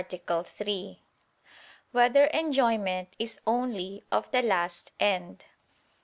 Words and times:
11, 0.09 0.19
Art. 0.29 0.47
3] 0.47 1.03
Whether 1.91 2.25
Enjoyment 2.33 3.15
Is 3.19 3.39
Only 3.45 4.03
of 4.11 4.31
the 4.31 4.41
Last 4.41 4.93
End? 4.99 5.45